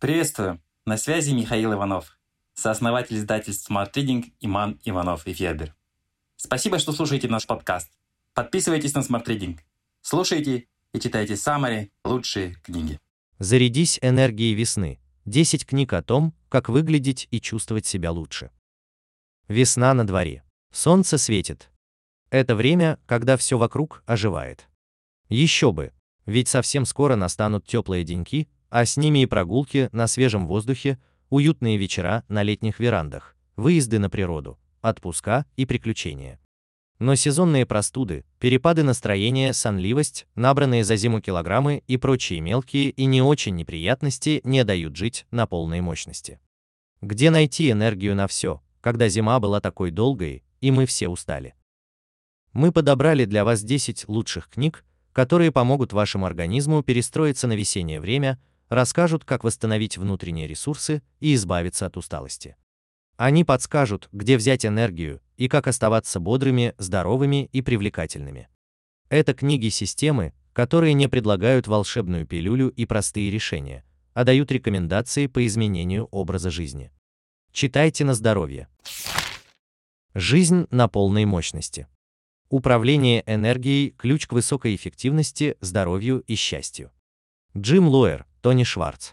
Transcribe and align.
Приветствую! 0.00 0.62
На 0.86 0.96
связи 0.96 1.32
Михаил 1.32 1.74
Иванов, 1.74 2.18
сооснователь 2.54 3.18
издательств 3.18 3.70
Smart 3.70 3.92
Reading 3.92 4.32
Иман 4.40 4.80
Иванов 4.82 5.26
и 5.26 5.34
Федер. 5.34 5.74
Спасибо, 6.36 6.78
что 6.78 6.92
слушаете 6.92 7.28
наш 7.28 7.46
подкаст. 7.46 7.92
Подписывайтесь 8.32 8.94
на 8.94 9.00
Smart 9.00 9.26
Reading. 9.26 9.58
Слушайте 10.00 10.68
и 10.94 11.00
читайте 11.00 11.36
самые 11.36 11.90
лучшие 12.02 12.54
книги. 12.62 12.98
Зарядись 13.38 13.98
энергией 14.00 14.54
весны. 14.54 14.98
10 15.26 15.66
книг 15.66 15.92
о 15.92 16.02
том, 16.02 16.32
как 16.48 16.70
выглядеть 16.70 17.28
и 17.30 17.38
чувствовать 17.38 17.84
себя 17.84 18.10
лучше. 18.10 18.50
Весна 19.48 19.92
на 19.92 20.06
дворе. 20.06 20.44
Солнце 20.72 21.18
светит. 21.18 21.68
Это 22.30 22.54
время, 22.54 22.98
когда 23.04 23.36
все 23.36 23.58
вокруг 23.58 24.02
оживает. 24.06 24.66
Еще 25.28 25.72
бы, 25.72 25.92
ведь 26.24 26.48
совсем 26.48 26.86
скоро 26.86 27.16
настанут 27.16 27.66
теплые 27.66 28.02
деньки, 28.02 28.48
а 28.70 28.84
с 28.86 28.96
ними 28.96 29.20
и 29.20 29.26
прогулки 29.26 29.88
на 29.92 30.06
свежем 30.06 30.46
воздухе, 30.46 30.98
уютные 31.28 31.76
вечера 31.76 32.24
на 32.28 32.42
летних 32.42 32.80
верандах, 32.80 33.36
выезды 33.56 33.98
на 33.98 34.08
природу, 34.08 34.58
отпуска 34.80 35.44
и 35.56 35.66
приключения. 35.66 36.40
Но 36.98 37.14
сезонные 37.14 37.64
простуды, 37.64 38.24
перепады 38.38 38.82
настроения, 38.82 39.52
сонливость, 39.52 40.26
набранные 40.34 40.84
за 40.84 40.96
зиму 40.96 41.20
килограммы 41.20 41.82
и 41.86 41.96
прочие 41.96 42.40
мелкие 42.40 42.90
и 42.90 43.06
не 43.06 43.22
очень 43.22 43.56
неприятности 43.56 44.40
не 44.44 44.64
дают 44.64 44.96
жить 44.96 45.26
на 45.30 45.46
полной 45.46 45.80
мощности. 45.80 46.40
Где 47.00 47.30
найти 47.30 47.70
энергию 47.70 48.14
на 48.14 48.26
все, 48.26 48.62
когда 48.82 49.08
зима 49.08 49.40
была 49.40 49.60
такой 49.60 49.90
долгой, 49.90 50.44
и 50.60 50.70
мы 50.70 50.84
все 50.84 51.08
устали? 51.08 51.54
Мы 52.52 52.70
подобрали 52.70 53.24
для 53.24 53.44
вас 53.44 53.62
10 53.62 54.06
лучших 54.08 54.50
книг, 54.50 54.84
которые 55.12 55.52
помогут 55.52 55.94
вашему 55.94 56.26
организму 56.26 56.82
перестроиться 56.82 57.46
на 57.46 57.54
весеннее 57.54 58.00
время, 58.00 58.38
расскажут, 58.70 59.26
как 59.26 59.44
восстановить 59.44 59.98
внутренние 59.98 60.46
ресурсы 60.46 61.02
и 61.18 61.34
избавиться 61.34 61.84
от 61.84 61.98
усталости. 61.98 62.56
Они 63.16 63.44
подскажут, 63.44 64.08
где 64.12 64.38
взять 64.38 64.64
энергию 64.64 65.20
и 65.36 65.48
как 65.48 65.66
оставаться 65.66 66.20
бодрыми, 66.20 66.74
здоровыми 66.78 67.50
и 67.52 67.60
привлекательными. 67.60 68.48
Это 69.10 69.34
книги-системы, 69.34 70.32
которые 70.54 70.94
не 70.94 71.08
предлагают 71.08 71.66
волшебную 71.66 72.26
пилюлю 72.26 72.70
и 72.70 72.86
простые 72.86 73.30
решения, 73.30 73.84
а 74.14 74.24
дают 74.24 74.50
рекомендации 74.50 75.26
по 75.26 75.46
изменению 75.46 76.06
образа 76.06 76.50
жизни. 76.50 76.90
Читайте 77.52 78.04
на 78.04 78.14
здоровье. 78.14 78.68
Жизнь 80.14 80.66
на 80.70 80.88
полной 80.88 81.24
мощности. 81.24 81.88
Управление 82.48 83.22
энергией– 83.26 83.90
ключ 83.98 84.26
к 84.26 84.32
высокой 84.32 84.74
эффективности, 84.74 85.56
здоровью 85.60 86.20
и 86.26 86.34
счастью. 86.36 86.90
Джим 87.56 87.88
Лоер, 87.88 88.26
Тони 88.40 88.64
Шварц. 88.64 89.10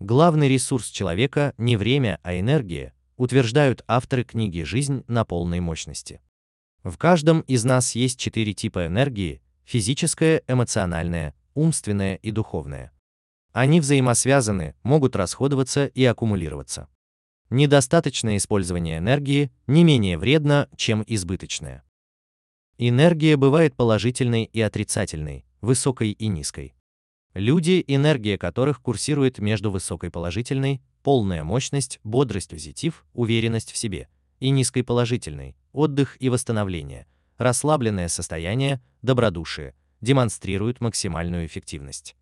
Главный 0.00 0.48
ресурс 0.48 0.88
человека 0.88 1.54
не 1.56 1.78
время, 1.78 2.20
а 2.22 2.38
энергия, 2.38 2.92
утверждают 3.16 3.82
авторы 3.88 4.22
книги 4.22 4.60
«Жизнь 4.64 5.02
на 5.08 5.24
полной 5.24 5.60
мощности». 5.60 6.20
В 6.84 6.98
каждом 6.98 7.40
из 7.40 7.64
нас 7.64 7.94
есть 7.94 8.20
четыре 8.20 8.52
типа 8.52 8.86
энергии– 8.86 9.40
физическая, 9.64 10.42
эмоциональная, 10.46 11.34
умственная 11.54 12.16
и 12.16 12.30
духовная. 12.30 12.92
Они 13.52 13.80
взаимосвязаны, 13.80 14.74
могут 14.82 15.16
расходоваться 15.16 15.86
и 15.86 16.04
аккумулироваться. 16.04 16.88
Недостаточное 17.48 18.36
использование 18.36 18.98
энергии 18.98 19.50
не 19.66 19.84
менее 19.84 20.18
вредно, 20.18 20.68
чем 20.76 21.02
избыточное. 21.06 21.82
Энергия 22.76 23.38
бывает 23.38 23.74
положительной 23.74 24.44
и 24.44 24.60
отрицательной, 24.60 25.46
высокой 25.62 26.10
и 26.10 26.26
низкой. 26.26 26.74
Люди, 27.38 27.84
энергия 27.86 28.36
которых 28.36 28.82
курсирует 28.82 29.38
между 29.38 29.70
высокой 29.70 30.10
положительной, 30.10 30.82
полная 31.04 31.44
мощность, 31.44 32.00
бодрость, 32.02 32.50
позитив, 32.50 33.04
уверенность 33.14 33.70
в 33.70 33.76
себе, 33.76 34.08
и 34.40 34.50
низкой 34.50 34.82
положительной, 34.82 35.54
отдых 35.72 36.16
и 36.18 36.30
восстановление, 36.30 37.06
расслабленное 37.36 38.08
состояние, 38.08 38.80
добродушие, 39.02 39.76
демонстрируют 40.00 40.80
максимальную 40.80 41.46
эффективность. 41.46 42.16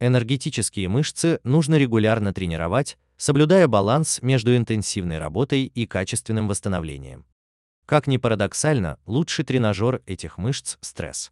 Энергетические 0.00 0.88
мышцы 0.88 1.38
нужно 1.44 1.76
регулярно 1.76 2.34
тренировать, 2.34 2.98
соблюдая 3.16 3.68
баланс 3.68 4.20
между 4.22 4.56
интенсивной 4.56 5.18
работой 5.18 5.66
и 5.66 5.86
качественным 5.86 6.48
восстановлением. 6.48 7.26
Как 7.86 8.08
ни 8.08 8.16
парадоксально, 8.16 8.98
лучший 9.06 9.44
тренажер 9.44 10.02
этих 10.04 10.36
мышц– 10.36 10.78
стресс. 10.80 11.30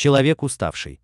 Человек 0.00 0.42
уставший. 0.42 1.02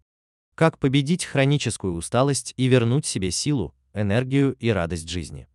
Как 0.54 0.78
победить 0.78 1.26
хроническую 1.26 1.92
усталость 1.92 2.54
и 2.56 2.64
вернуть 2.64 3.04
себе 3.04 3.30
силу, 3.30 3.74
энергию 3.92 4.54
и 4.54 4.70
радость 4.70 5.10
жизни. 5.10 5.48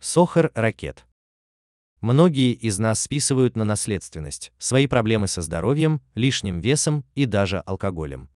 Сохар 0.00 0.50
ракет. 0.54 1.04
Многие 2.00 2.54
из 2.54 2.78
нас 2.78 3.02
списывают 3.02 3.56
на 3.56 3.66
наследственность 3.66 4.52
свои 4.56 4.86
проблемы 4.86 5.28
со 5.28 5.42
здоровьем, 5.42 6.00
лишним 6.14 6.60
весом 6.60 7.04
и 7.14 7.26
даже 7.26 7.58
алкоголем. 7.58 8.30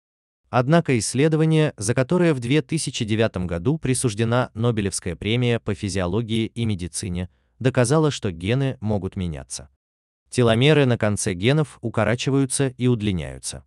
Однако 0.49 0.99
исследование, 0.99 1.75
за 1.77 1.93
которое 1.93 2.33
в 2.33 2.41
2009 2.41 3.47
году 3.47 3.77
присуждена 3.77 4.51
Нобелевская 4.55 5.15
премия 5.15 5.61
по 5.61 5.75
физиологии 5.75 6.47
и 6.47 6.65
медицине, 6.65 7.29
доказало, 7.59 8.11
что 8.11 8.33
гены 8.33 8.79
могут 8.81 9.15
меняться. 9.15 9.69
Теломеры 10.31 10.87
на 10.87 10.97
конце 10.97 11.35
генов 11.35 11.77
укорачиваются 11.83 12.69
и 12.69 12.87
удлиняются. 12.87 13.67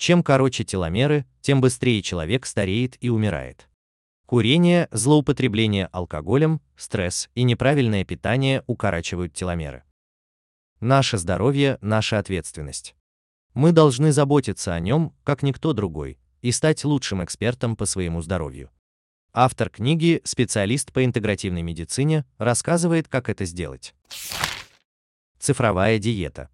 Чем 0.00 0.22
короче 0.22 0.64
теломеры, 0.64 1.26
тем 1.42 1.60
быстрее 1.60 2.00
человек 2.00 2.46
стареет 2.46 2.96
и 3.02 3.10
умирает. 3.10 3.68
Курение, 4.24 4.88
злоупотребление 4.92 5.90
алкоголем, 5.92 6.62
стресс 6.74 7.28
и 7.34 7.42
неправильное 7.42 8.02
питание 8.06 8.64
укорачивают 8.66 9.34
теломеры. 9.34 9.84
Наше 10.80 11.18
здоровье– 11.18 11.76
наша 11.82 12.18
ответственность. 12.18 12.94
Мы 13.52 13.72
должны 13.72 14.10
заботиться 14.10 14.72
о 14.72 14.80
нем, 14.80 15.14
как 15.22 15.42
никто 15.42 15.74
другой, 15.74 16.18
и 16.40 16.50
стать 16.50 16.82
лучшим 16.84 17.22
экспертом 17.22 17.76
по 17.76 17.84
своему 17.84 18.22
здоровью. 18.22 18.70
Автор 19.34 19.68
книги, 19.68 20.22
специалист 20.24 20.94
по 20.94 21.04
интегративной 21.04 21.60
медицине, 21.60 22.24
рассказывает, 22.38 23.06
как 23.06 23.28
это 23.28 23.44
сделать. 23.44 23.94
Цифровая 25.38 25.98
диета. 25.98 26.48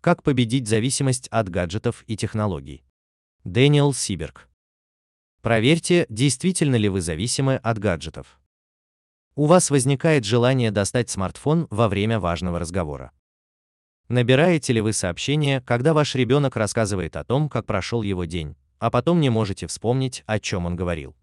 Как 0.00 0.22
победить 0.22 0.66
зависимость 0.66 1.28
от 1.28 1.50
гаджетов 1.50 2.04
и 2.06 2.16
технологий. 2.16 2.82
Дэниел 3.44 3.92
Сиберг. 3.92 4.48
Проверьте, 5.42 6.06
действительно 6.08 6.76
ли 6.76 6.88
вы 6.88 7.02
зависимы 7.02 7.56
от 7.56 7.78
гаджетов. 7.78 8.40
У 9.34 9.44
вас 9.44 9.68
возникает 9.68 10.24
желание 10.24 10.70
достать 10.70 11.10
смартфон 11.10 11.66
во 11.68 11.86
время 11.86 12.18
важного 12.18 12.58
разговора. 12.58 13.12
Набираете 14.08 14.72
ли 14.72 14.80
вы 14.80 14.94
сообщение, 14.94 15.60
когда 15.60 15.92
ваш 15.92 16.14
ребенок 16.14 16.56
рассказывает 16.56 17.14
о 17.16 17.24
том, 17.24 17.50
как 17.50 17.66
прошел 17.66 18.00
его 18.00 18.24
день, 18.24 18.56
а 18.78 18.90
потом 18.90 19.20
не 19.20 19.28
можете 19.28 19.66
вспомнить, 19.66 20.24
о 20.24 20.40
чем 20.40 20.64
он 20.64 20.76
говорил? 20.76 21.14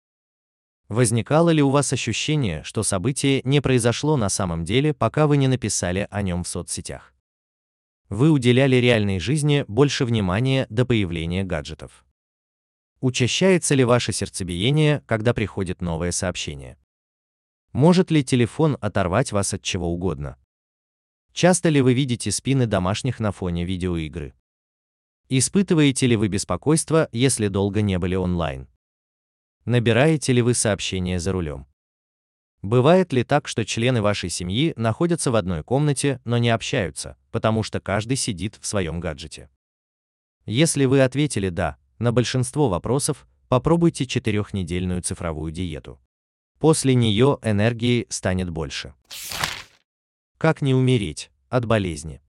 Возникало 0.88 1.50
ли 1.50 1.64
у 1.64 1.72
вас 1.72 1.94
ощущение, 1.94 2.62
что 2.64 2.84
событие 2.84 3.42
не 3.44 3.60
произошло 3.60 4.18
на 4.18 4.30
самом 4.30 4.66
деле, 4.66 4.94
пока 4.94 5.26
вы 5.26 5.38
не 5.38 5.48
написали 5.48 6.08
о 6.12 6.22
нем 6.22 6.44
в 6.44 6.48
соцсетях? 6.48 7.17
Вы 8.10 8.32
уделяли 8.32 8.78
реальной 8.78 9.20
жизни 9.20 9.66
больше 9.68 10.06
внимания 10.06 10.66
до 10.70 10.86
появления 10.86 11.44
гаджетов. 11.44 12.06
Учащается 13.02 13.76
ли 13.76 13.84
ваше 13.84 14.14
сердцебиение, 14.14 15.04
когда 15.06 15.34
приходит 15.34 15.82
новое 15.82 16.12
сообщение? 16.12 16.78
Может 17.74 18.10
ли 18.10 18.24
телефон 18.24 18.78
оторвать 18.80 19.32
вас 19.34 19.54
от 19.54 19.62
чего 19.62 19.92
угодно? 19.92 20.38
Часто 21.34 21.70
ли 21.70 21.82
вы 21.82 21.94
видите 21.94 22.32
спины 22.32 22.66
домашних 22.66 23.20
на 23.20 23.32
фоне 23.32 23.66
видеоигры? 23.66 24.34
Испытываете 25.30 26.08
ли 26.08 26.16
вы 26.16 26.30
беспокойство, 26.30 27.10
если 27.12 27.50
долго 27.50 27.82
не 27.82 28.00
были 28.00 28.16
онлайн? 28.16 28.70
Набираете 29.66 30.32
ли 30.32 30.42
вы 30.42 30.54
сообщения 30.54 31.20
за 31.20 31.34
рулем? 31.34 31.68
Бывает 32.68 33.14
ли 33.14 33.24
так, 33.24 33.48
что 33.48 33.64
члены 33.64 34.02
вашей 34.02 34.30
семьи 34.30 34.74
находятся 34.76 35.32
в 35.32 35.38
одной 35.38 35.64
комнате, 35.64 36.20
но 36.26 36.38
не 36.38 36.50
общаются, 36.50 37.16
потому 37.32 37.64
что 37.64 37.80
каждый 37.80 38.18
сидит 38.18 38.58
в 38.60 38.68
своем 38.68 39.00
гаджете? 39.00 39.50
Если 40.46 40.84
вы 40.84 41.00
ответили 41.00 41.48
«да» 41.48 41.78
на 41.98 42.12
большинство 42.12 42.68
вопросов, 42.68 43.26
попробуйте 43.48 44.06
четырехнедельную 44.06 45.02
цифровую 45.02 45.54
диету. 45.54 46.02
После 46.60 46.94
нее 46.94 47.40
энергии 47.42 48.06
станет 48.10 48.50
больше. 48.50 48.94
Как 50.38 50.62
не 50.62 50.74
умереть 50.74 51.32
от 51.48 51.64
болезни? 51.64 52.22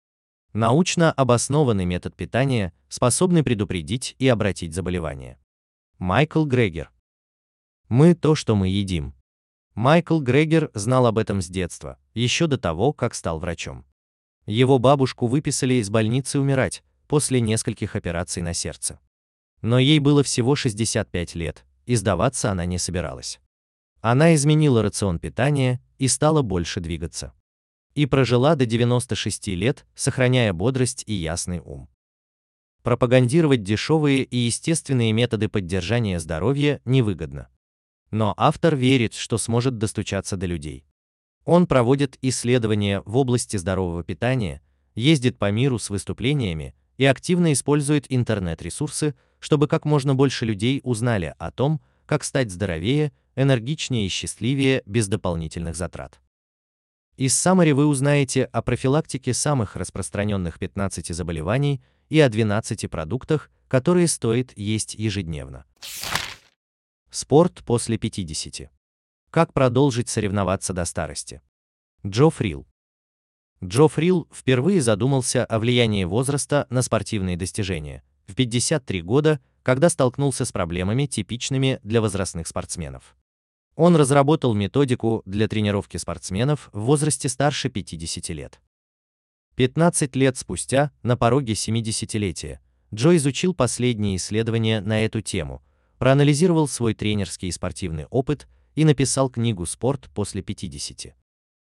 Научно 0.53 1.11
обоснованный 1.11 1.85
метод 1.85 2.15
питания, 2.15 2.73
способный 2.89 3.43
предупредить 3.43 4.15
и 4.21 4.29
обратить 4.29 4.73
заболевание. 4.73 5.37
Майкл 5.99 6.45
Грегер. 6.45 6.93
Мы 7.89 8.15
то, 8.15 8.37
что 8.37 8.55
мы 8.55 8.69
едим. 8.69 9.18
Майкл 9.79 10.19
Грегер 10.19 10.73
знал 10.75 11.07
об 11.07 11.19
этом 11.19 11.41
с 11.41 11.47
детства, 11.47 11.99
еще 12.13 12.49
до 12.49 12.59
того, 12.59 12.93
как 12.93 13.15
стал 13.15 13.39
врачом. 13.39 13.87
Его 14.45 14.81
бабушку 14.81 15.29
выписали 15.29 15.75
из 15.75 15.89
больницы 15.89 16.41
умирать, 16.41 16.83
после 17.07 17.41
нескольких 17.41 17.95
операций 17.95 18.43
на 18.43 18.55
сердце. 18.55 18.99
Но 19.63 19.79
ей 19.79 20.01
было 20.01 20.25
всего 20.25 20.57
65 20.57 21.37
лет, 21.37 21.65
и 21.87 21.95
сдаваться 21.95 22.51
она 22.51 22.67
не 22.67 22.77
собиралась. 22.77 23.39
Она 24.01 24.35
изменила 24.35 24.83
рацион 24.83 25.21
питания 25.21 25.81
и 25.99 26.09
стала 26.09 26.43
больше 26.43 26.81
двигаться. 26.81 27.33
И 27.95 28.07
прожила 28.07 28.57
до 28.57 28.67
96 28.67 29.47
лет, 29.47 29.87
сохраняя 29.95 30.53
бодрость 30.53 31.05
и 31.07 31.13
ясный 31.13 31.61
ум. 31.61 31.89
Пропагандировать 32.83 33.63
дешевые 33.63 34.25
и 34.25 34.39
естественные 34.39 35.13
методы 35.13 35.49
поддержания 35.49 36.19
здоровья 36.19 36.81
невыгодно. 36.85 37.49
Но 38.11 38.35
автор 38.37 38.75
верит, 38.75 39.15
что 39.15 39.39
сможет 39.39 39.79
достучаться 39.79 40.37
до 40.37 40.47
людей. 40.47 40.85
Он 41.45 41.67
проводит 41.67 42.19
исследования 42.23 43.03
в 43.05 43.17
области 43.17 43.57
здорового 43.57 44.05
питания, 44.05 44.61
ездит 44.95 45.39
по 45.39 45.51
миру 45.51 45.79
с 45.79 45.91
выступлениями 45.91 46.75
и 46.97 47.05
активно 47.05 47.53
использует 47.53 48.07
интернет-ресурсы, 48.09 49.15
чтобы 49.39 49.69
как 49.69 49.85
можно 49.85 50.15
больше 50.15 50.45
людей 50.45 50.81
узнали 50.85 51.35
о 51.39 51.51
том, 51.51 51.81
как 52.07 52.25
стать 52.25 52.51
здоровее, 52.51 53.13
энергичнее 53.37 54.07
и 54.07 54.11
счастливее 54.11 54.83
без 54.85 55.09
дополнительных 55.09 55.77
затрат. 55.77 56.21
Из 57.17 57.33
Summary 57.33 57.75
вы 57.75 57.87
узнаете 57.87 58.45
о 58.45 58.63
профилактике 58.63 59.35
самых 59.35 59.75
распространенных 59.77 60.59
15 60.59 61.15
заболеваний 61.15 61.83
и 62.09 62.21
о 62.21 62.29
12 62.29 62.91
продуктах, 62.91 63.51
которые 63.69 64.09
стоит 64.09 64.53
есть 64.57 64.95
ежедневно. 64.95 65.65
Спорт 67.11 67.65
после 67.65 67.97
50. 67.97 68.71
Как 69.31 69.55
продолжить 69.55 70.11
соревноваться 70.11 70.75
до 70.75 70.85
старости? 70.85 71.41
Джо 72.07 72.29
Фрил. 72.29 72.67
Джо 73.65 73.89
Фрил 73.89 74.29
впервые 74.31 74.83
задумался 74.83 75.47
о 75.47 75.59
влиянии 75.59 76.05
возраста 76.05 76.67
на 76.69 76.83
спортивные 76.83 77.39
достижения 77.39 78.05
в 78.27 78.35
53 78.35 79.01
года, 79.01 79.41
когда 79.63 79.89
столкнулся 79.89 80.45
с 80.45 80.53
проблемами, 80.53 81.07
типичными 81.07 81.81
для 81.83 82.03
возрастных 82.03 82.47
спортсменов. 82.47 83.17
Он 83.75 83.97
разработал 83.97 84.53
методику 84.53 85.23
для 85.25 85.49
тренировки 85.49 85.97
спортсменов 85.97 86.69
в 86.75 86.81
возрасте 86.81 87.31
старше 87.31 87.71
50 87.71 88.29
лет. 88.31 88.61
15 89.57 90.15
лет 90.15 90.37
спустя, 90.37 90.93
на 91.03 91.17
пороге 91.17 91.55
70-летия, 91.55 92.61
Джо 92.93 93.17
изучил 93.17 93.55
последние 93.55 94.17
исследования 94.17 94.83
на 94.83 95.05
эту 95.07 95.23
тему, 95.23 95.63
проанализировал 95.99 96.69
свой 96.69 96.95
тренерский 96.95 97.49
и 97.49 97.53
спортивный 97.53 98.07
опыт 98.07 98.49
и 98.75 98.85
написал 98.85 99.29
книгу 99.29 99.67
«Спорт 99.67 100.09
после 100.15 100.43
50». 100.43 101.13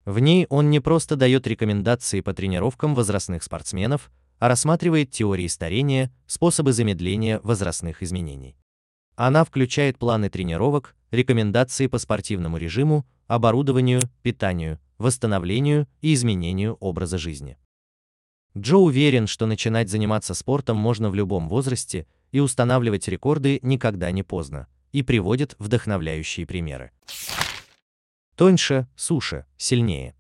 В 0.06 0.20
ней 0.20 0.46
он 0.50 0.70
не 0.70 0.80
просто 0.80 1.16
дает 1.16 1.48
рекомендации 1.48 2.22
по 2.22 2.34
тренировкам 2.34 2.96
возрастных 2.96 3.44
спортсменов, 3.44 4.10
а 4.40 4.48
рассматривает 4.48 5.12
теории 5.12 5.48
старения, 5.48 6.12
способы 6.28 6.72
замедления 6.72 7.40
возрастных 7.44 8.04
изменений. 8.04 8.56
Она 9.16 9.44
включает 9.44 9.98
планы 9.98 10.30
тренировок, 10.30 10.96
рекомендации 11.12 11.88
по 11.88 11.98
спортивному 11.98 12.58
режиму, 12.58 13.06
оборудованию, 13.28 14.02
питанию, 14.22 14.80
восстановлению 14.98 15.88
и 16.02 16.14
изменению 16.14 16.76
образа 16.80 17.18
жизни. 17.18 17.58
Джо 18.58 18.78
уверен, 18.78 19.28
что 19.28 19.46
начинать 19.46 19.90
заниматься 19.90 20.34
спортом 20.34 20.78
можно 20.78 21.10
в 21.10 21.16
любом 21.16 21.50
возрасте 21.50 22.08
и 22.32 22.40
устанавливать 22.40 23.08
рекорды 23.08 23.60
никогда 23.62 24.12
не 24.12 24.24
поздно, 24.24 24.68
и 24.92 25.04
приводит 25.04 25.56
вдохновляющие 25.60 26.46
примеры. 26.46 26.92
Тоньше, 28.36 28.88
суше, 28.96 29.46
сильнее. 29.58 30.16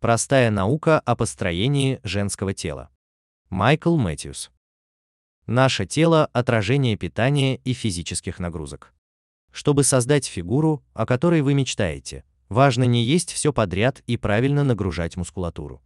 Простая 0.00 0.50
наука 0.50 0.98
о 0.98 1.14
построении 1.14 2.00
женского 2.02 2.54
тела. 2.54 2.90
Майкл 3.50 3.96
Мэтьюс. 3.96 4.50
Наше 5.46 5.86
тело– 5.86 6.26
отражение 6.32 6.96
питания 6.96 7.56
и 7.56 7.72
физических 7.72 8.38
нагрузок. 8.38 8.92
Чтобы 9.52 9.84
создать 9.84 10.26
фигуру, 10.26 10.82
о 10.94 11.04
которой 11.04 11.42
вы 11.42 11.54
мечтаете, 11.54 12.24
важно 12.48 12.84
не 12.84 13.04
есть 13.04 13.32
все 13.32 13.52
подряд 13.52 14.02
и 14.06 14.16
правильно 14.16 14.64
нагружать 14.64 15.16
мускулатуру. 15.16 15.82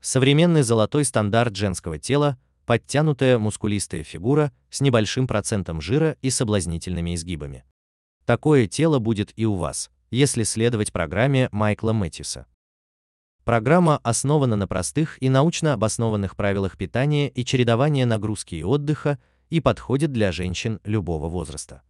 Современный 0.00 0.62
золотой 0.62 1.04
стандарт 1.04 1.56
женского 1.56 1.98
тела– 1.98 2.38
подтянутая 2.66 3.38
мускулистая 3.38 4.02
фигура 4.02 4.52
с 4.68 4.80
небольшим 4.80 5.26
процентом 5.26 5.80
жира 5.80 6.16
и 6.20 6.30
соблазнительными 6.30 7.14
изгибами. 7.14 7.64
Такое 8.26 8.66
тело 8.66 8.98
будет 8.98 9.32
и 9.36 9.46
у 9.46 9.54
вас, 9.54 9.90
если 10.10 10.42
следовать 10.42 10.92
программе 10.92 11.48
Майкла 11.52 11.92
Мэтьюса. 11.92 12.46
Программа 13.44 13.98
основана 13.98 14.56
на 14.56 14.66
простых 14.66 15.22
и 15.22 15.28
научно 15.28 15.72
обоснованных 15.72 16.34
правилах 16.34 16.76
питания 16.76 17.28
и 17.28 17.44
чередования 17.44 18.04
нагрузки 18.04 18.56
и 18.56 18.64
отдыха 18.64 19.20
и 19.50 19.60
подходит 19.60 20.10
для 20.10 20.32
женщин 20.32 20.80
любого 20.82 21.28
возраста. 21.28 21.82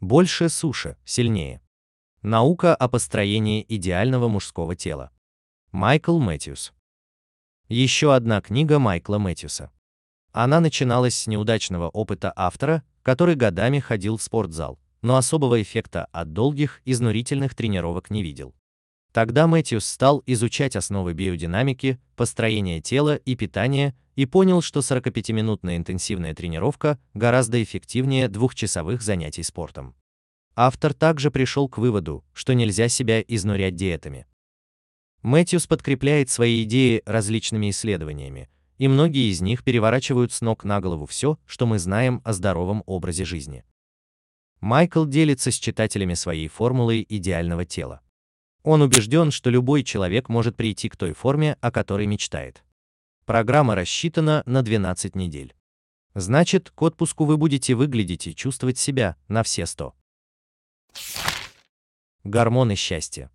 Больше 0.00 0.48
суши, 0.48 0.96
сильнее. 1.04 1.60
Наука 2.22 2.74
о 2.74 2.88
построении 2.88 3.64
идеального 3.68 4.26
мужского 4.26 4.74
тела. 4.74 5.12
Майкл 5.70 6.18
Мэтьюс. 6.18 6.72
Еще 7.68 8.14
одна 8.14 8.40
книга 8.40 8.78
Майкла 8.78 9.18
Мэтьюса. 9.18 9.70
Она 10.32 10.58
начиналась 10.58 11.14
с 11.14 11.26
неудачного 11.26 11.90
опыта 11.90 12.32
автора, 12.34 12.82
который 13.02 13.34
годами 13.34 13.78
ходил 13.78 14.16
в 14.16 14.22
спортзал, 14.22 14.78
но 15.02 15.18
особого 15.18 15.60
эффекта 15.60 16.06
от 16.06 16.32
долгих, 16.32 16.80
изнурительных 16.86 17.54
тренировок 17.54 18.08
не 18.08 18.22
видел. 18.22 18.54
Тогда 19.12 19.46
Мэтьюс 19.46 19.84
стал 19.84 20.22
изучать 20.24 20.76
основы 20.76 21.12
биодинамики, 21.12 22.00
построения 22.16 22.80
тела 22.80 23.16
и 23.16 23.36
питания 23.36 23.94
и 24.16 24.24
понял, 24.24 24.62
что 24.62 24.80
45-минутная 24.80 25.76
интенсивная 25.76 26.34
тренировка 26.34 26.98
гораздо 27.12 27.62
эффективнее 27.62 28.28
двухчасовых 28.28 29.02
занятий 29.02 29.42
спортом. 29.42 29.94
Автор 30.56 30.94
также 30.94 31.30
пришел 31.30 31.68
к 31.68 31.76
выводу, 31.76 32.24
что 32.32 32.54
нельзя 32.54 32.88
себя 32.88 33.20
изнурять 33.20 33.76
диетами. 33.76 34.26
Мэтьюс 35.22 35.66
подкрепляет 35.66 36.30
свои 36.30 36.62
идеи 36.62 37.02
различными 37.04 37.70
исследованиями, 37.70 38.48
и 38.78 38.86
многие 38.86 39.30
из 39.30 39.40
них 39.40 39.64
переворачивают 39.64 40.32
с 40.32 40.40
ног 40.40 40.64
на 40.64 40.80
голову 40.80 41.06
все, 41.06 41.38
что 41.44 41.66
мы 41.66 41.78
знаем 41.78 42.20
о 42.24 42.32
здоровом 42.32 42.84
образе 42.86 43.24
жизни. 43.24 43.64
Майкл 44.60 45.04
делится 45.04 45.50
с 45.50 45.56
читателями 45.56 46.14
своей 46.14 46.48
формулой 46.48 47.04
идеального 47.08 47.64
тела. 47.64 48.00
Он 48.62 48.82
убежден, 48.82 49.30
что 49.30 49.50
любой 49.50 49.82
человек 49.82 50.28
может 50.28 50.56
прийти 50.56 50.88
к 50.88 50.96
той 50.96 51.12
форме, 51.12 51.56
о 51.60 51.70
которой 51.70 52.06
мечтает. 52.06 52.62
Программа 53.24 53.74
рассчитана 53.74 54.42
на 54.46 54.62
12 54.62 55.14
недель. 55.14 55.54
Значит, 56.14 56.70
к 56.70 56.82
отпуску 56.82 57.24
вы 57.24 57.36
будете 57.36 57.74
выглядеть 57.74 58.26
и 58.26 58.34
чувствовать 58.34 58.78
себя 58.78 59.16
на 59.28 59.42
все 59.42 59.66
100. 59.66 59.94
Гормоны 62.24 62.74
счастья. 62.74 63.30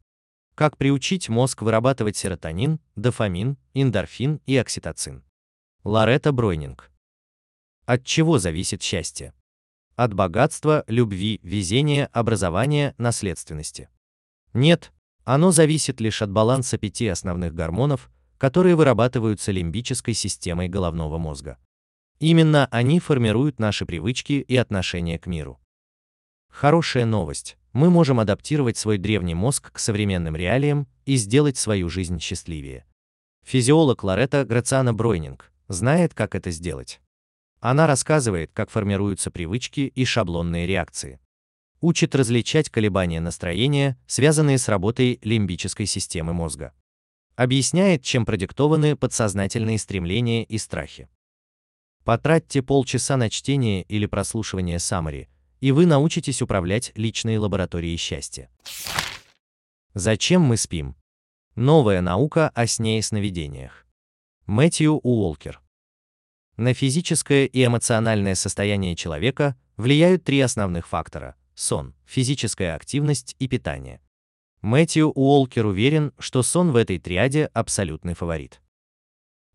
Как 0.56 0.78
приучить 0.78 1.30
мозг 1.30 1.64
вырабатывать 1.64 2.16
серотонин, 2.16 2.80
дофамин, 2.96 3.58
эндорфин 3.74 4.40
и 4.46 4.56
окситоцин? 4.56 5.24
Лоретта 5.84 6.32
Бройнинг. 6.32 6.92
От 7.86 8.06
чего 8.06 8.38
зависит 8.38 8.84
счастье? 8.84 9.34
От 9.96 10.14
богатства, 10.14 10.84
любви, 10.88 11.40
везения, 11.42 12.06
образования, 12.14 12.94
наследственности. 13.00 13.90
Нет, 14.54 14.94
оно 15.24 15.52
зависит 15.52 16.00
лишь 16.00 16.22
от 16.22 16.32
баланса 16.32 16.78
пяти 16.78 17.08
основных 17.08 17.56
гормонов, 17.56 18.12
которые 18.38 18.76
вырабатываются 18.76 19.52
лимбической 19.52 20.14
системой 20.14 20.68
головного 20.70 21.18
мозга. 21.18 21.58
Именно 22.20 22.68
они 22.70 23.00
формируют 23.00 23.60
наши 23.60 23.88
привычки 23.88 24.34
и 24.34 24.56
отношение 24.56 25.18
к 25.18 25.26
миру. 25.26 25.60
Хорошая 26.50 27.06
новость 27.06 27.58
мы 27.74 27.90
можем 27.90 28.20
адаптировать 28.20 28.78
свой 28.78 28.98
древний 28.98 29.34
мозг 29.34 29.72
к 29.72 29.80
современным 29.80 30.36
реалиям 30.36 30.88
и 31.06 31.16
сделать 31.16 31.58
свою 31.58 31.90
жизнь 31.90 32.20
счастливее. 32.20 32.86
Физиолог 33.44 34.04
Лоретта 34.04 34.46
Грациана 34.46 34.94
Бройнинг 34.94 35.52
знает, 35.68 36.14
как 36.14 36.36
это 36.36 36.52
сделать. 36.52 37.02
Она 37.60 37.88
рассказывает, 37.88 38.52
как 38.54 38.70
формируются 38.70 39.32
привычки 39.32 39.82
и 39.82 40.06
шаблонные 40.06 40.68
реакции. 40.68 41.20
Учит 41.82 42.16
различать 42.16 42.70
колебания 42.70 43.20
настроения, 43.20 43.98
связанные 44.08 44.58
с 44.58 44.70
работой 44.70 45.20
лимбической 45.24 45.86
системы 45.86 46.32
мозга. 46.32 46.74
Объясняет, 47.36 48.04
чем 48.04 48.26
продиктованы 48.26 48.96
подсознательные 48.96 49.80
стремления 49.80 50.44
и 50.44 50.58
страхи. 50.58 51.10
Потратьте 52.06 52.62
полчаса 52.62 53.18
на 53.18 53.30
чтение 53.30 53.84
или 53.84 54.06
прослушивание 54.06 54.78
саммари, 54.78 55.30
и 55.64 55.72
вы 55.72 55.86
научитесь 55.86 56.42
управлять 56.42 56.92
личной 56.96 57.38
лабораторией 57.38 57.96
счастья. 57.96 58.50
Зачем 59.94 60.42
мы 60.42 60.58
спим? 60.58 60.98
Новая 61.56 62.02
наука 62.02 62.50
о 62.50 62.68
сне 62.68 63.00
и 63.00 63.02
сновидениях. 63.02 63.88
Мэтью 64.46 64.96
Уолкер. 64.98 65.62
На 66.58 66.74
физическое 66.74 67.46
и 67.46 67.64
эмоциональное 67.64 68.36
состояние 68.36 68.98
человека 68.98 69.56
влияют 69.78 70.26
три 70.26 70.42
основных 70.42 70.86
фактора– 70.86 71.36
сон, 71.56 71.96
физическая 72.06 72.76
активность 72.76 73.38
и 73.40 73.48
питание. 73.48 74.02
Мэтью 74.62 75.12
Уолкер 75.12 75.66
уверен, 75.66 76.12
что 76.20 76.44
сон 76.44 76.74
в 76.74 76.76
этой 76.76 77.00
триаде– 77.00 77.46
абсолютный 77.54 78.16
фаворит. 78.16 78.62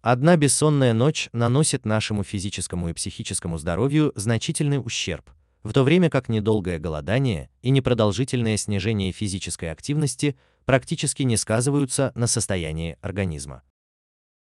Одна 0.01 0.39
бессонная 0.39 0.95
ночь 0.95 1.29
наносит 1.35 1.85
нашему 1.85 2.25
физическому 2.25 2.89
и 2.89 2.95
психическому 2.95 3.59
здоровью 3.59 4.15
значительный 4.17 4.79
ущерб, 4.83 5.31
в 5.63 5.73
то 5.73 5.83
время 5.83 6.11
как 6.11 6.29
недолгое 6.29 6.79
голодание 6.79 7.51
и 7.63 7.71
непродолжительное 7.71 8.57
снижение 8.57 9.13
физической 9.13 9.71
активности 9.71 10.37
практически 10.65 11.23
не 11.23 11.37
сказываются 11.37 12.13
на 12.15 12.27
состоянии 12.27 12.97
организма. 13.01 13.63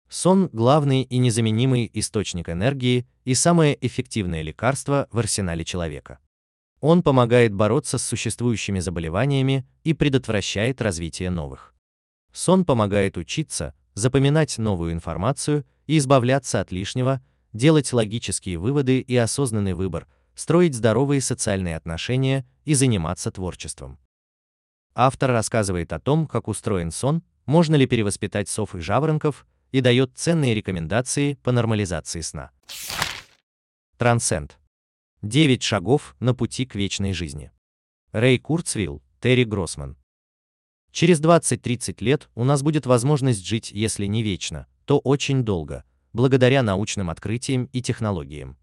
Сон– 0.09 0.49
главный 0.53 1.03
и 1.03 1.19
незаменимый 1.19 1.91
источник 1.93 2.49
энергии 2.49 3.07
и 3.25 3.35
самое 3.35 3.77
эффективное 3.87 4.43
лекарство 4.43 5.07
в 5.13 5.19
арсенале 5.19 5.65
человека. 5.65 6.19
Он 6.81 7.03
помогает 7.03 7.53
бороться 7.53 7.99
с 7.99 8.05
существующими 8.05 8.81
заболеваниями 8.81 9.67
и 9.85 9.95
предотвращает 9.95 10.81
развитие 10.81 11.29
новых. 11.29 11.75
Сон 12.33 12.65
помогает 12.65 13.17
учиться, 13.17 13.75
запоминать 13.95 14.59
новую 14.59 14.93
информацию 14.93 15.67
и 15.87 15.99
избавляться 15.99 16.61
от 16.61 16.73
лишнего, 16.73 17.21
делать 17.53 17.93
логические 17.93 18.59
выводы 18.59 19.01
и 19.01 19.17
осознанный 19.17 19.75
выбор, 19.75 20.07
строить 20.39 20.77
здоровые 20.77 21.21
социальные 21.21 21.77
отношения 21.77 22.47
и 22.65 22.75
заниматься 22.75 23.33
творчеством. 23.33 23.99
Автор 24.95 25.33
рассказывает 25.33 25.93
о 25.93 25.99
том, 25.99 26.29
как 26.29 26.47
устроен 26.47 26.93
сон, 26.93 27.25
можно 27.45 27.75
ли 27.75 27.87
перевоспитать 27.87 28.49
сов 28.49 28.77
и 28.77 28.81
жаворонков, 28.81 29.47
и 29.73 29.81
дает 29.81 30.13
ценные 30.17 30.55
рекомендации 30.55 31.35
по 31.35 31.51
нормализации 31.51 32.21
сна. 32.21 32.53
Трансценд. 33.97 34.59
9 35.23 35.61
шагов 35.61 36.15
на 36.21 36.35
пути 36.35 36.67
к 36.67 36.77
вечной 36.77 37.13
жизни. 37.15 37.51
Рэй 38.13 38.39
Курцвилл, 38.39 39.03
Терри 39.21 39.43
Гроссман. 39.43 39.97
Через 40.93 41.21
20-30 41.21 41.97
лет 42.05 42.31
у 42.37 42.45
нас 42.45 42.63
будет 42.63 42.87
возможность 42.87 43.45
жить, 43.45 43.73
если 43.73 44.07
не 44.07 44.23
вечно, 44.23 44.69
то 44.85 45.01
очень 45.01 45.43
долго, 45.43 45.83
благодаря 46.13 46.63
научным 46.63 47.11
открытиям 47.11 47.65
и 47.73 47.83
технологиям. 47.83 48.57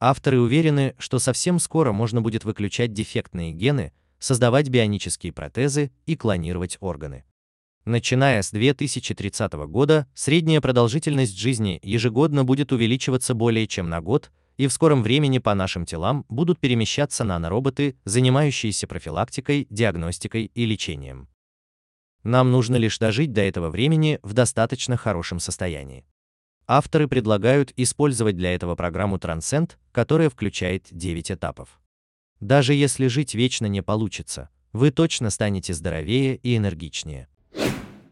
Авторы 0.00 0.40
уверены, 0.40 0.94
что 0.98 1.18
совсем 1.18 1.58
скоро 1.58 1.92
можно 1.92 2.22
будет 2.22 2.44
выключать 2.44 2.92
дефектные 2.92 3.52
гены, 3.52 3.92
создавать 4.18 4.68
бионические 4.68 5.32
протезы 5.32 5.90
и 6.06 6.16
клонировать 6.16 6.76
органы. 6.80 7.24
Начиная 7.84 8.42
с 8.42 8.50
2030 8.50 9.52
года, 9.66 10.06
средняя 10.14 10.60
продолжительность 10.60 11.38
жизни 11.38 11.80
ежегодно 11.82 12.44
будет 12.44 12.70
увеличиваться 12.70 13.34
более 13.34 13.66
чем 13.66 13.88
на 13.88 14.00
год, 14.00 14.30
и 14.56 14.66
в 14.66 14.72
скором 14.72 15.02
времени 15.02 15.38
по 15.38 15.54
нашим 15.54 15.86
телам 15.86 16.24
будут 16.28 16.58
перемещаться 16.58 17.24
нанороботы, 17.24 17.96
занимающиеся 18.04 18.86
профилактикой, 18.86 19.66
диагностикой 19.70 20.50
и 20.54 20.66
лечением. 20.66 21.28
Нам 22.24 22.50
нужно 22.50 22.76
лишь 22.76 22.98
дожить 22.98 23.32
до 23.32 23.40
этого 23.40 23.70
времени 23.70 24.18
в 24.22 24.32
достаточно 24.32 24.96
хорошем 24.96 25.40
состоянии. 25.40 26.04
Авторы 26.70 27.08
предлагают 27.08 27.72
использовать 27.76 28.36
для 28.36 28.54
этого 28.54 28.74
программу 28.74 29.16
Transcend, 29.16 29.72
которая 29.90 30.28
включает 30.28 30.86
9 30.90 31.30
этапов. 31.30 31.80
Даже 32.40 32.74
если 32.74 33.06
жить 33.06 33.34
вечно 33.34 33.64
не 33.64 33.82
получится, 33.82 34.50
вы 34.74 34.90
точно 34.90 35.30
станете 35.30 35.72
здоровее 35.72 36.36
и 36.36 36.58
энергичнее. 36.58 37.26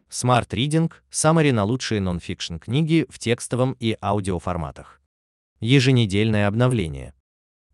Smart 0.09 0.49
Reading– 0.49 0.91
Summary 1.11 1.53
на 1.53 1.65
лучшие 1.65 2.01
нон-фикшн 2.01 2.57
книги 2.57 3.05
в 3.11 3.19
текстовом 3.19 3.77
и 3.79 3.95
аудиоформатах. 4.01 5.03
Еженедельное 5.61 6.49
обновление. 6.49 7.13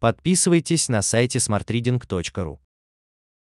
Подписывайтесь 0.01 0.89
на 0.89 1.01
сайте 1.03 1.39
smartreading.ru. 1.39 2.59